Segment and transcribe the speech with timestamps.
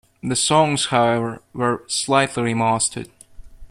[0.23, 3.11] The songs, however, were slightly remastered.